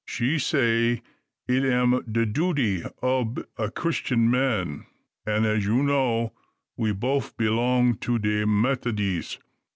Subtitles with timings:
[0.03, 1.03] She say
[1.47, 4.87] it am de duty ob a Christyun man,
[5.27, 6.33] an', as ye know,
[6.75, 9.37] we boaf b'long to de Methodies.